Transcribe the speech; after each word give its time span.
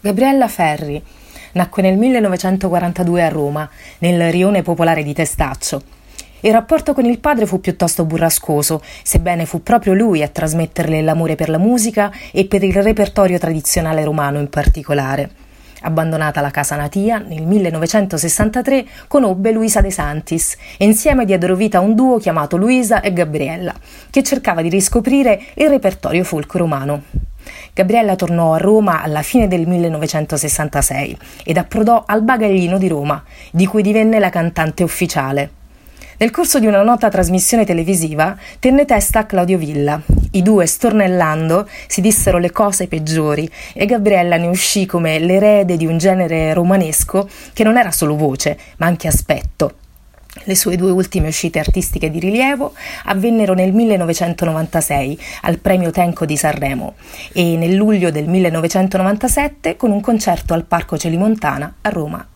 Gabriella 0.00 0.46
Ferri 0.46 1.02
nacque 1.52 1.82
nel 1.82 1.96
1942 1.96 3.24
a 3.24 3.28
Roma, 3.28 3.68
nel 3.98 4.30
rione 4.30 4.62
popolare 4.62 5.02
di 5.02 5.12
Testaccio. 5.12 5.82
Il 6.40 6.52
rapporto 6.52 6.94
con 6.94 7.04
il 7.04 7.18
padre 7.18 7.46
fu 7.46 7.60
piuttosto 7.60 8.04
burrascoso, 8.04 8.80
sebbene 9.02 9.44
fu 9.44 9.60
proprio 9.60 9.94
lui 9.94 10.22
a 10.22 10.28
trasmetterle 10.28 11.02
l'amore 11.02 11.34
per 11.34 11.48
la 11.48 11.58
musica 11.58 12.12
e 12.30 12.46
per 12.46 12.62
il 12.62 12.80
repertorio 12.80 13.38
tradizionale 13.38 14.04
romano 14.04 14.38
in 14.38 14.48
particolare. 14.48 15.30
Abbandonata 15.80 16.40
la 16.40 16.50
casa 16.50 16.76
natia, 16.76 17.18
nel 17.18 17.42
1963 17.42 18.86
conobbe 19.08 19.50
Luisa 19.50 19.80
De 19.80 19.90
Santis 19.90 20.56
e 20.76 20.84
insieme 20.84 21.24
diedero 21.24 21.56
vita 21.56 21.78
a 21.78 21.80
un 21.80 21.96
duo 21.96 22.18
chiamato 22.18 22.56
Luisa 22.56 23.00
e 23.00 23.12
Gabriella, 23.12 23.74
che 24.10 24.22
cercava 24.22 24.62
di 24.62 24.68
riscoprire 24.68 25.40
il 25.54 25.68
repertorio 25.68 26.22
folk 26.22 26.54
romano. 26.54 27.17
Gabriella 27.78 28.16
tornò 28.16 28.54
a 28.54 28.58
Roma 28.58 29.02
alla 29.02 29.22
fine 29.22 29.46
del 29.46 29.68
1966 29.68 31.16
ed 31.44 31.58
approdò 31.58 32.02
al 32.04 32.22
Bagaglino 32.22 32.76
di 32.76 32.88
Roma, 32.88 33.22
di 33.52 33.66
cui 33.66 33.82
divenne 33.82 34.18
la 34.18 34.30
cantante 34.30 34.82
ufficiale. 34.82 35.50
Nel 36.16 36.32
corso 36.32 36.58
di 36.58 36.66
una 36.66 36.82
nota 36.82 37.08
trasmissione 37.08 37.64
televisiva 37.64 38.36
tenne 38.58 38.84
testa 38.84 39.20
a 39.20 39.26
Claudio 39.26 39.58
Villa. 39.58 40.02
I 40.32 40.42
due, 40.42 40.66
stornellando, 40.66 41.68
si 41.86 42.00
dissero 42.00 42.38
le 42.38 42.50
cose 42.50 42.88
peggiori 42.88 43.48
e 43.72 43.86
Gabriella 43.86 44.38
ne 44.38 44.48
uscì 44.48 44.84
come 44.84 45.20
l'erede 45.20 45.76
di 45.76 45.86
un 45.86 45.98
genere 45.98 46.52
romanesco 46.54 47.28
che 47.52 47.62
non 47.62 47.76
era 47.76 47.92
solo 47.92 48.16
voce, 48.16 48.58
ma 48.78 48.86
anche 48.86 49.06
aspetto. 49.06 49.74
Le 50.44 50.54
sue 50.54 50.76
due 50.76 50.90
ultime 50.90 51.28
uscite 51.28 51.58
artistiche 51.58 52.10
di 52.10 52.18
rilievo 52.18 52.74
avvennero 53.04 53.54
nel 53.54 53.72
1996 53.72 55.18
al 55.42 55.58
Premio 55.58 55.90
Tenco 55.90 56.24
di 56.24 56.36
Sanremo 56.36 56.94
e 57.32 57.56
nel 57.56 57.74
luglio 57.74 58.10
del 58.10 58.28
1997 58.28 59.76
con 59.76 59.90
un 59.90 60.00
concerto 60.00 60.54
al 60.54 60.64
Parco 60.64 60.96
Celimontana 60.96 61.76
a 61.82 61.88
Roma. 61.88 62.28